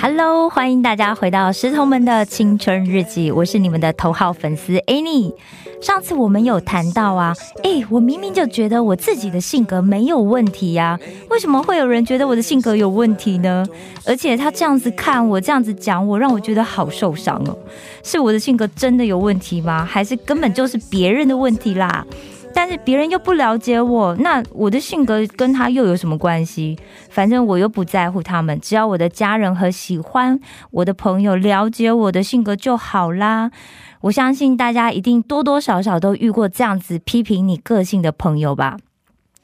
[0.00, 5.32] Hello，欢迎大家回到石头们的青春日记，我是你们的头号粉丝 Annie。
[5.84, 13.66] 上次我们有谈到啊，诶，我明明就觉得我自己的性格没有问题呀、为什么会有人觉得我的性格有问题呢？
[14.06, 17.54] 而且他这样子看我，这样子讲我，让我觉得好受伤哦。
[18.02, 19.84] 是我的性格真的有问题吗？
[19.84, 22.06] 还是根本就是别人的问题啦？
[22.54, 26.78] 但是别人又不了解我，那我的性格跟他又有什么关系？
[27.10, 30.38] 反正我又不在乎他们，只要我的家人和喜欢
[30.70, 33.50] 我的朋友了解我的性格就好啦。
[34.02, 38.76] 我相信大家一定多多少少都遇过这样子批评你个性的朋友吧。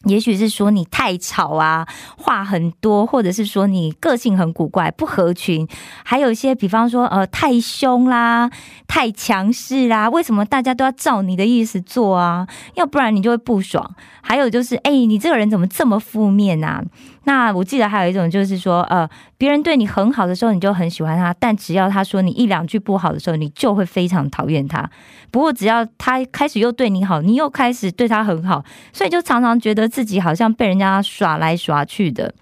[0.04, 5.68] 也许是说你太吵啊，话很多，或者是说你个性很古怪，不合群，
[6.04, 8.50] 还有一些，比方说呃太凶啦、
[8.86, 12.48] 太强势啦，为什么大家都要照你的意思做啊？
[12.74, 13.94] 要不然你就会不爽。
[14.22, 16.82] 还有就是，哎、你这个人怎么这么负面啊？
[17.24, 24.88] 那我记得还有一种就是说，呃，别人对你很好的时候，你就很喜欢他，但只要他说你一两句不好的时候，你就会非常讨厌他。
[25.30, 32.34] 不过只要他开始又对你好，你又开始对他很好，所以就常常觉得自己好像被人家耍来耍去的。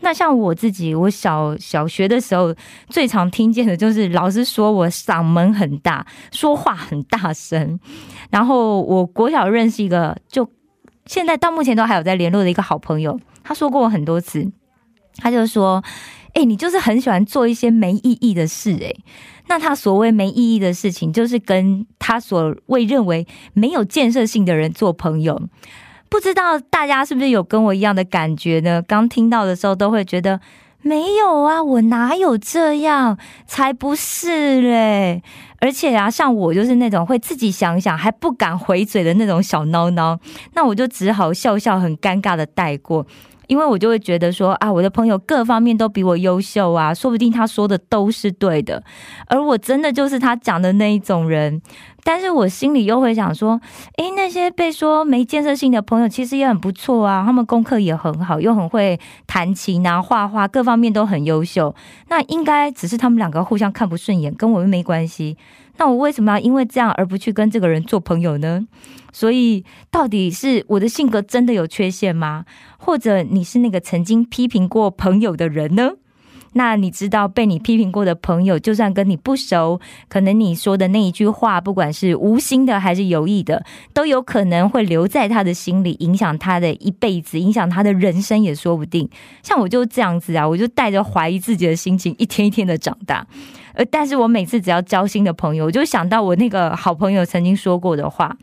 [0.00, 2.54] 那像我自己，我小小学的时候
[2.90, 7.80] 最常听见的就是老师说我嗓门很大，说话很大声。
[8.30, 10.48] 然后我国小认识一个，就
[11.06, 14.50] 现在到目前都还有在联络的一个好朋友，他说过我很多次，
[15.16, 15.82] 他就说
[16.34, 18.92] ：“哎、你就是很喜欢做一些没意义的事、哎。”
[19.48, 25.40] 那他所谓没意义的事情，就是跟他所谓认为没有建设性的人做朋友。
[26.08, 28.82] 不知道大家是不是有跟我一样的感觉呢？
[28.82, 30.40] 刚听到的时候都会觉得
[30.86, 33.18] 没有啊，我哪有这样？
[33.44, 35.20] 才不是嘞！
[35.58, 40.16] 而且啊，像我就是那种会自己想想还不敢回嘴的那种小孬孬，
[40.54, 43.04] 那我就只好笑笑，很尴尬的带过。
[43.48, 48.80] 因为我就会觉得说啊，我的朋友各方面都比我优秀啊，说不定他说的都是对的，
[49.26, 51.60] 而我真的就是他讲的那一种人。
[52.08, 53.60] 但是我心里又会想说，
[53.96, 61.74] 诶，那些被说没建设性的朋友其实也很不错啊，他们功课也很好，又很会弹琴啊、画画，各方面都很优秀。
[62.08, 65.36] 那应该只是他们两个互相看不顺眼，跟我们没关系。
[65.78, 68.68] 那我为什么要因为这样而不去跟这个人做朋友呢？
[69.12, 72.44] 所以，到底是我的性格真的有缺陷吗？
[72.78, 75.94] 或者你是那个曾经批评过朋友的人呢？
[76.56, 79.78] 那你知道被你批评过的朋友，就算跟你不熟，
[80.08, 83.62] 可能你说的那一句话，不管是无心的还是有意的，
[83.92, 89.06] 都有可能会留在他的心里，影响他的一辈子，影响他的人生也说不定。
[89.42, 93.26] 像我就这样子啊，我就带着怀疑自己的心情，一天一天的长大。
[93.74, 98.34] 呃，但是我每次只要交心的朋友，我就想到我那个好朋友曾经说过的话。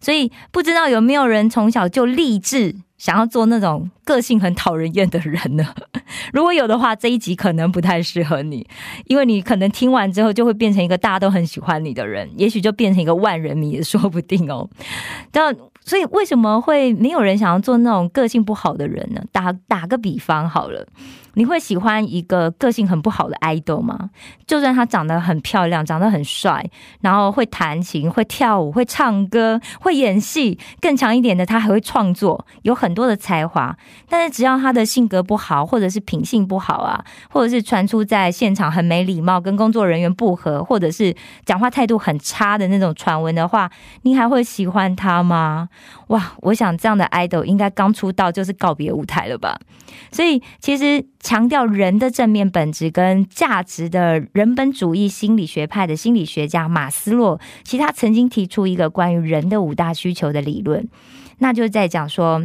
[0.00, 5.74] 所以不知道有没有人从小就立志想要做那种个性很讨人厌的人呢？
[6.32, 8.66] 如果有的话，这一集可能不太适合你，
[9.06, 14.68] 因为你可能听完之后就会变成一个大家都很喜欢你的人，也许就变成一个万人迷也说不定哦。
[15.30, 15.54] 但
[15.86, 19.22] 所以为什么会没有人想要做那种个性不好的人呢？
[19.32, 20.84] 打打个比方好了。
[21.38, 24.08] 你会喜欢一个个性很不好的 idol 吗？
[24.46, 26.64] 就算他长得很漂亮，长得很帅，
[27.02, 33.76] 然后会弹琴、会跳舞、会唱歌、会演戏，更强一点的，他还会创作，有很多的才华。
[34.08, 41.14] 但是只要他的性格不好，或者是品性不好啊，或者是传出在现场很没礼貌，跟工作人员不合，或者是
[41.44, 43.70] 讲话态度很差的那种传闻的话，
[44.02, 45.68] 你还会喜欢他吗？
[46.08, 49.58] 哇，我想这样的 idol 应该刚出道就是告别舞台了吧。
[50.10, 60.88] 所以其实强调人的正面本质跟价值的人本主义心理学派的心理学家马斯洛，其实他曾经提出一个关于人的五大需求的理论，
[61.38, 62.42] 那就是在讲说。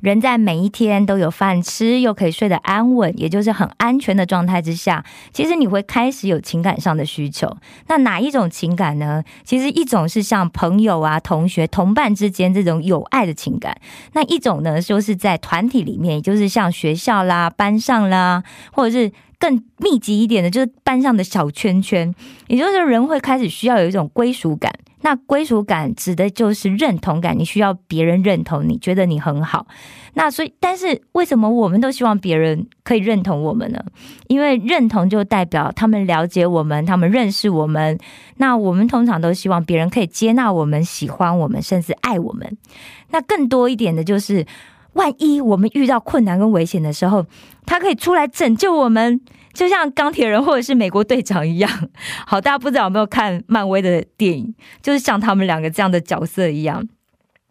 [0.00, 7.56] 人在每一天都有饭吃，又可以睡得安稳，也就是很安全的状态之下，其实你会开始有情感上的需求。
[7.88, 9.22] 那哪一种情感呢？
[9.44, 13.76] 其实一种是像朋友啊、同学、同伴之间这种有爱的情感，
[14.12, 18.42] 那一种呢，就是在团体里面，也就是像学校啦、班上啦，
[18.72, 22.14] 或者是更密集一点的，就是班上的小圈圈，
[22.46, 24.72] 也就是人会开始需要有一种归属感。
[25.04, 29.66] 那归属感指的就是认同感，你需要别人认同，你觉得你很好。
[30.14, 33.84] 那所以，但是为什么我们都希望别人可以认同我们呢？
[34.28, 37.98] 因为认同就代表他们了解我们，他们认识我们。
[38.38, 42.56] 那我们通常都希望别人可以接纳我们、喜欢我们，甚至爱我们。
[43.10, 44.46] 那更多一点的就是，
[44.94, 47.24] 万一我们遇到困难跟危险的时候，
[47.66, 49.20] 他可以出来拯救我们。
[49.52, 51.70] 就像钢铁人或者是美国队长一样，
[52.26, 54.52] 好，大家不知道有没有看漫威的电影，
[54.82, 56.84] 就是像他们两个这样的角色一样。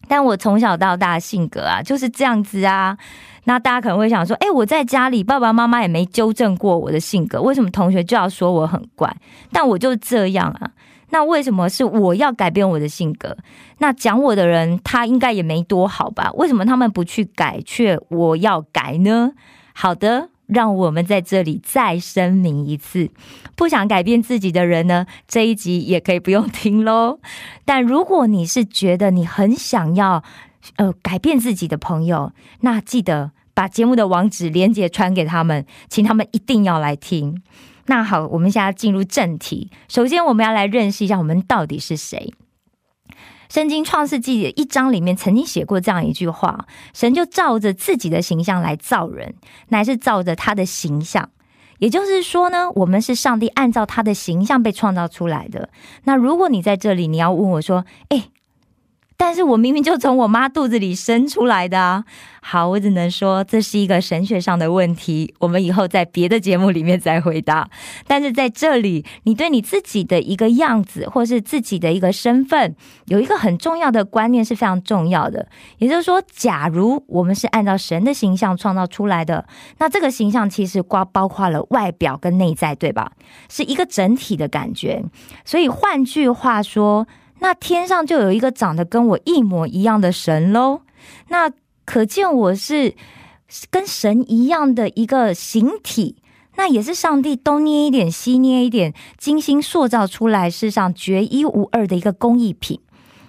[0.10, 2.98] 但我从小到大性格啊就是这样子啊。
[3.45, 9.10] 那大家可能会想说，哎，我在家里爸爸妈妈也没纠正过我的性格，为什么同学就要说我很怪？
[9.54, 10.72] 但我就这样啊。
[11.13, 13.38] 那为什么是我要改变我的性格？
[13.77, 16.31] 那讲我的人他应该也没多好吧？
[16.33, 19.31] 为什么他们不去改，却我要改呢？
[19.74, 20.30] 好的。
[20.45, 23.10] 让我们在这里再声明一次，
[23.56, 27.19] 不想改变自己的人呢，这一集也可以不用听喽。
[27.63, 30.21] 但如果你是觉得你很想要
[30.75, 37.42] 呃改变自己的朋友，那记得把节目的网址连接传给他们，请他们一定要来听。
[37.85, 42.33] 那好，我们现在进入正题，首先我们要来认识一下我们到底是谁。
[43.50, 49.35] 圣经创世纪的一章里面曾经写过这样一句话：神就照着自己的形象来造人，
[49.68, 51.30] 乃是照着他的形象。
[51.80, 55.69] 也就是说呢，我们是上帝按照他的形象被创造出来的。
[56.06, 58.30] 那如果你在这里，你要问我说：“哎。”
[59.15, 62.04] 但是我明明就从我妈肚子里生出来的啊！
[62.42, 67.69] 好，我只能说这是一个神学上的问题，我们以后在别的节目里面再回答。
[68.06, 72.75] 但是在这里，你对你自己的一个样子，或是自己的一个身份，
[73.06, 75.48] 有一个很重要的观念是非常重要的。
[75.77, 83.13] 也就是说，假如我们是按照神的形象创造出来的，那这个形象其实包包括了外表跟内在，对吧？
[83.48, 85.04] 是一个整体的感觉。
[85.45, 87.07] 所以换句话说。
[87.44, 90.80] 那天上就有一个长得跟我一模一样的神喽，
[91.28, 91.51] 那
[91.84, 92.95] 可见我是
[93.69, 96.16] 跟神一样的一个形体，
[96.56, 102.80] 那也是上帝东捏一点西捏一点，精心塑造出来世上绝一无二的一个工艺品。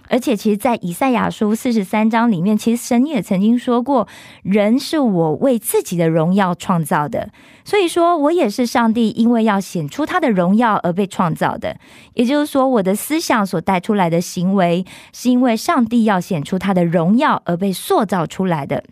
[0.09, 4.07] 而且，其实，在以赛亚书四十三章里面，其实神也曾经说过，
[4.43, 7.31] 人是我为自己的荣耀创造的。
[7.65, 11.79] 所以说，我也是上帝因为要显出他的荣耀而被创造的。
[12.13, 14.85] 也就是说，我的思想所带出来的行为，
[15.15, 18.85] 是因为上帝要显出他的荣耀而被塑造出来的。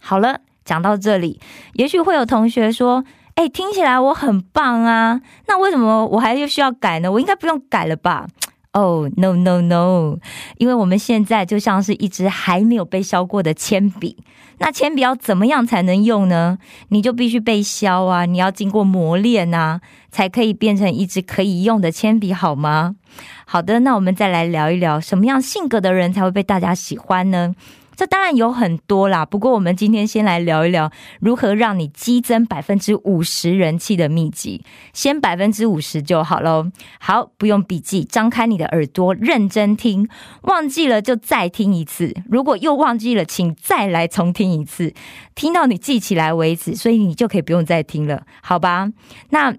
[0.00, 1.40] 好了，讲到这里，
[1.74, 3.04] 也许会有同学说
[3.36, 7.12] ：“哎，听起来我很棒啊，那为什么我还又需要改呢？
[7.12, 8.26] 我应该不用改了吧？”
[8.72, 10.18] 哦，no no no！
[10.56, 14.16] 因为我们现在就像是一支还没有被削过的铅笔，
[14.58, 16.56] 那铅笔要怎么样才能用呢？
[16.88, 22.96] 你就必须被削啊，你要经过磨练啊，才可以变成一支可以用的铅笔，好吗？
[23.44, 27.54] 好的，那我们再来聊一聊，什么样性格的人才会被大家喜欢呢？
[28.02, 30.90] 这当然有很多啦，不过我们今天先来聊一聊
[31.20, 36.66] 如何让你激增百分之五十人气的秘籍，先百分之五十就好喽。
[36.98, 40.08] 好，不用笔记，张开你的耳朵认真听，
[40.42, 44.92] 忘记了就再听一次，如果又忘记了，请再来重听一次，
[45.36, 48.90] 听到你记起来为止，所以你就可以不用再听了，好吧？
[49.30, 49.54] 那。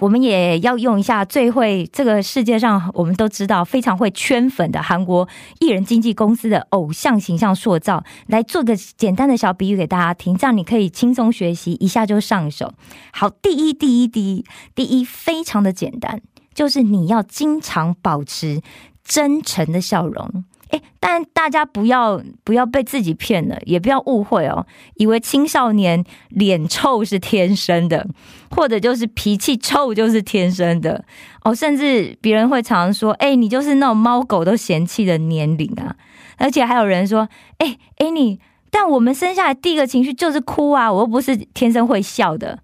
[0.00, 5.28] 我们也要用一下最会这个世界上我们都知道非常会圈粉的韩国
[5.60, 12.72] 艺人经纪公司的偶像形象塑造，来做个简单的小比喻给大家听，这样你可以轻松学习一下就上手。
[13.12, 14.44] 好，第一，第一，第一，
[14.74, 16.20] 第一，非常的简单，
[16.54, 18.62] 就是你要经常保持
[19.04, 20.44] 真诚的笑容。
[20.72, 28.06] 哎，但大家不要不要被自己骗了，也不要误会哦，以为青少年脸臭是天生的，
[28.50, 31.04] 或者就是脾气臭就是天生的
[31.44, 35.94] 哦，甚至别人会常说，哎，你就是那种猫狗都嫌弃的年龄啊，
[36.38, 42.58] 而且还有人说，哎哎你，但我们生下来第一个情绪就是哭啊，我又不是天生会笑的。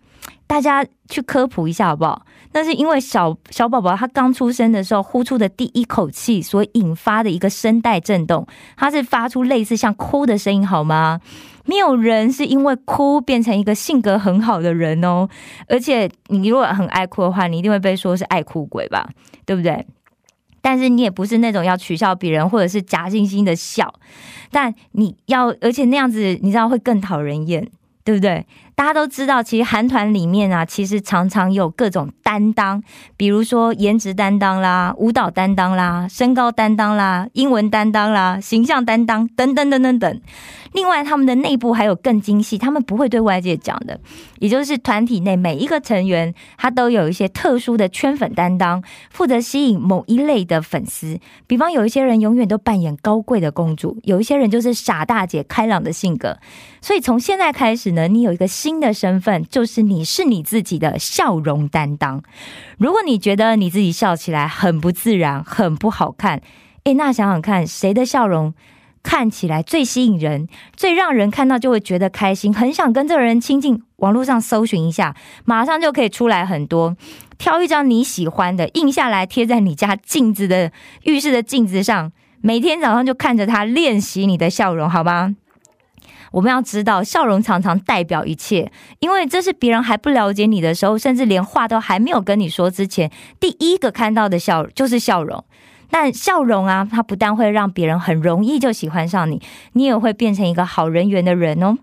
[0.46, 2.24] 大家去科普一下好不好？
[2.52, 11.20] 那是因为小小宝宝他刚出生的时候呼出的第一口气所引发的一个声带震动，它是发出类似像哭的声音，好吗？
[11.64, 15.28] 没有人是因为哭变成一个性格很好的人哦。
[15.68, 19.06] 而且你如果很爱哭的话，你一定会被说是爱哭鬼吧？
[19.44, 19.86] 对不对？
[20.60, 23.94] 但是你也不是那种要取笑别人或者是假惺惺的笑，
[24.50, 27.70] 但你要，而且那样子你知道会更讨人厌，
[28.02, 28.44] 对不对？
[28.78, 32.80] 大家都知道，其实韩团里面啊，其实常常有各种担当，
[33.16, 40.20] 比如说颜值担当啦、舞蹈担当啦、身高担当啦、英文担当啦、形象担当等等等等等。
[40.74, 43.98] 另外，他们的内部还有更精细，他们不会对外界讲的，
[44.38, 48.80] 也就是团体内每一个成员，他都有一些特殊的圈粉担当，
[49.10, 51.18] 负责吸引某一类的粉丝。
[51.48, 56.38] 比方，有一些人永远都扮演高贵的公主，有一些人就是傻大姐、开朗的性格。
[56.80, 62.22] 所以，从现在开始呢，你有一个新新的身份，就是你是你自己的笑容担当。
[62.76, 66.42] 如果你觉得你自己笑起来很不自然、很不好看，
[66.84, 68.52] 诶，那想想看，谁的笑容？
[69.02, 70.46] 看起来最吸引人，
[70.76, 73.82] 最让人看到就会觉得开心，很想跟这个人亲近。
[73.96, 76.94] 网络上搜寻一下，马上就可以出来很多。
[77.38, 80.70] 挑一张你喜欢的，印下来贴在你家镜子的
[81.04, 85.34] 浴室的镜子上，每天早上就看着它练习你的笑容，好吗？
[86.32, 88.70] 我们要知道，笑容常常代表一切，
[89.00, 95.44] 因为这是别人还不了解你的时候，甚至连话都还没有跟你说之前，第一个看到的笑就是笑容。
[95.90, 99.40] 但笑容啊，它不但会让别人很容易就喜欢上你，
[99.72, 101.78] 你也会变成一个好人缘的人哦。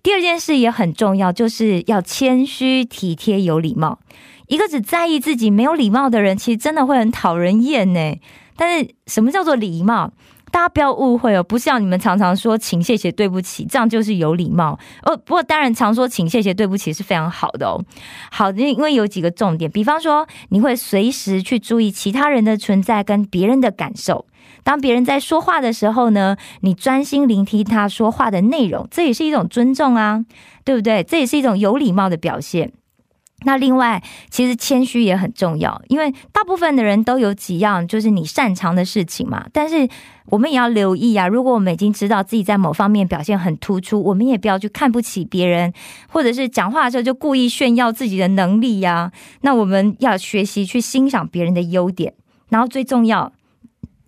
[0.00, 3.98] 第二件事也很重要，就是要谦虚、体贴、有礼貌。
[4.46, 8.16] 一个只在意自己没有礼貌的人，其实真的会很讨人厌呢。
[8.54, 10.12] 但是，什么叫做礼貌？
[10.52, 15.16] 大家不要误会哦，不是要你们常常说请、谢谢、对不起，这样就是有礼貌哦。
[15.16, 17.82] 不过当然，常说请、谢谢、对不起是非常好的哦。
[18.30, 24.26] 好，因为有几个重点，比方说你会随时去注意其他人的存在跟别人的感受。
[24.62, 30.24] 当别人在说话的时候呢，你专心聆听他说话的内容，这也是一种尊重啊，
[30.64, 31.02] 对不对？
[31.02, 32.72] 这也是一种有礼貌的表现。
[33.44, 39.46] 那另外，其实谦虚也很重要，因为大部分的人都有几样就是你擅长的事情嘛。
[39.52, 39.88] 但是
[40.26, 45.72] 我们也要留意啊，如果我们已经知道自己在某方面表现很突出，我们也不要去看不起别人，
[46.08, 49.12] 或者是讲话的时候就故意炫耀自己的能力呀。
[49.42, 52.14] 那我们要学习去欣赏别人的优点，
[52.48, 53.32] 然后最重要。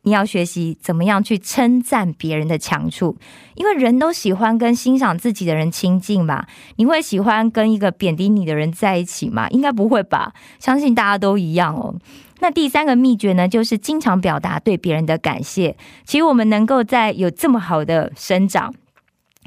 [0.05, 3.17] 你要学习怎么样去称赞别人的强处，
[3.57, 6.47] 因为人都喜欢跟欣赏自己的人亲近嘛。
[6.77, 9.49] 你会喜欢跟一个贬低你的人在一起吗？
[9.51, 10.33] 应该不会吧。
[10.59, 11.95] 相信大家都一样哦。
[12.41, 15.77] 那第三个秘诀呢，就是经常表达对别人的感谢。
[16.05, 18.75] 其实我们能够在有这么好的生长，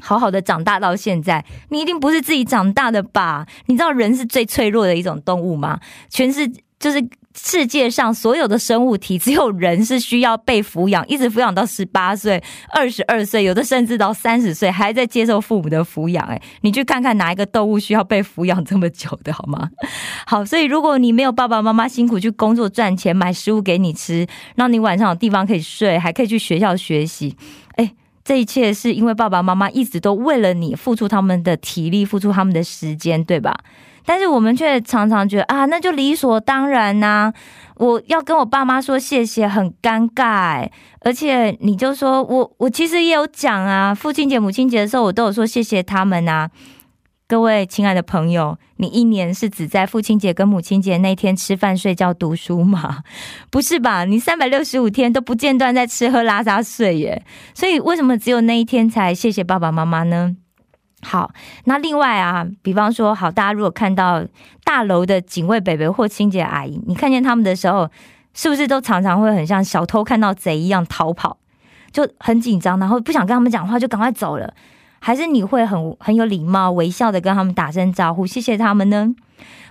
[0.00, 3.46] 好好的长大到现在，你一定不是自己长大的吧？
[3.66, 5.78] 你知道人是最脆弱的一种动物吗？
[6.08, 7.08] 全是就是。
[7.40, 16.26] 世界上所有的生物体，只有人是需要被抚养，一直抚养到十八岁、二十二岁，有的甚至到三十岁还在接受父母的抚养。
[16.26, 19.70] 哎，你去看看哪一个动物需要被抚养这么久的，好吗？
[20.26, 27.36] 好，所以如果你没有爸爸妈妈辛苦去工作赚钱买食物给你吃，让你晚上有地方可以睡，还可以去学校学习，
[27.76, 27.92] 哎，
[28.24, 33.56] 这一切是因为爸爸妈妈一直都为了你付出他们的体力，付出他们的时间，对吧？
[34.08, 37.30] 但是我们却常常觉得啊，那就理所当然呐！
[37.76, 40.66] 我要跟我爸妈说谢谢，很尴尬。
[41.00, 46.48] 而且你就说我，我其实也有讲啊，父亲节、母亲节的时候，我都有说谢谢他们呐。
[47.26, 53.00] 各位亲爱的朋友，你一年是只在父亲节跟母亲节那天吃饭、睡觉、读书吗？
[53.52, 54.06] 不是吧？
[54.06, 57.22] 你三百六十五天都不间断在吃喝拉撒睡耶！
[57.52, 60.36] 所以为什么只有那一天才谢谢爸爸妈妈呢？
[61.02, 61.30] 好，
[61.64, 64.24] 那另外啊，比方说，好，大家如果看到
[64.64, 67.88] 大楼的警卫北北或清洁阿姨，你看见他们的时候，
[68.34, 71.38] 是不是都常常会很像小偷看到贼一样逃跑，
[71.92, 74.52] 就很紧张，然后不想跟他们讲话，就赶快走了？
[74.98, 79.14] 还是你会很很有礼貌、微笑的跟他们打声招呼，谢谢他们呢？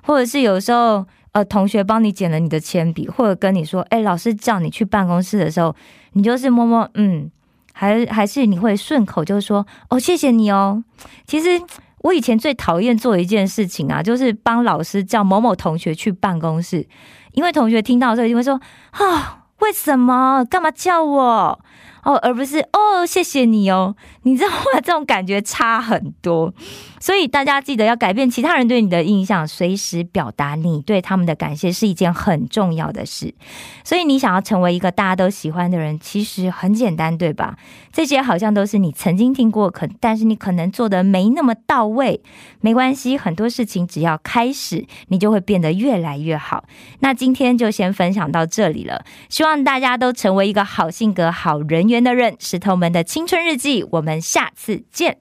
[0.04, 5.76] 或者是有时候，呃，同学帮你捡了你的铅笔，或者跟你说，哎，老师叫你去办公室的时候，
[6.14, 7.30] 你就是摸摸，嗯。
[7.78, 10.84] 还还是你会顺口就说哦，谢谢你哦。
[11.28, 11.62] 其实
[12.00, 16.88] 我以前最讨厌做一件事情啊，就是帮老师叫某某同学去办公室，
[17.34, 18.60] 因为同学听到之后就会说
[18.92, 21.60] 啊，为什么干嘛叫我？
[22.04, 24.80] 哦，而不是哦，谢谢你哦，你知道吗？
[24.84, 26.54] 这种感觉差很多，
[27.00, 33.34] 所以大家记得要改变其他人对你的印象，随时表达你对他们的感谢是一件很重要的事。
[33.84, 37.58] 所以你想要成为一个大家都喜欢的人，其实很简单，对吧？
[37.92, 42.22] 这些好像都是你曾经听过，可但是你可能做的没那么到位，
[42.62, 46.64] 没关系，很多事情只要开始，你就会变得越来越好。
[47.00, 51.98] 那今天就先分享到这里了，希望大家都成为一个好性格、好人圆。
[52.04, 55.18] 的人，石头们的青春日记，我们下次见。